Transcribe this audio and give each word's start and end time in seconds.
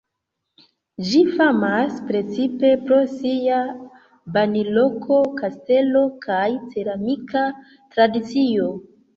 Ĝi 1.09 1.19
famas 1.33 1.99
precipe 2.07 2.71
pro 2.87 2.97
sia 3.11 3.59
banloko, 4.39 5.21
kastelo 5.43 6.03
kaj 6.27 6.43
ceramika 6.73 7.47
tradicio. 7.77 8.75